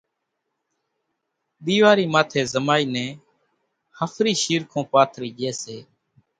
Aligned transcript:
ۮيوارِي 1.65 2.05
ماٿيَ 2.13 2.41
زمائِي 2.53 2.85
نين 2.93 3.13
ۿڦرِي 3.99 4.33
شيرکون 4.43 4.83
پاٿرِي 4.91 5.29
ڄي 5.37 5.49
سي 5.61 5.77